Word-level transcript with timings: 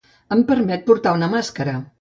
Em 0.35 0.41
permet 0.47 0.83
portar 0.89 1.15
una 1.21 1.31
màscara. 1.37 1.81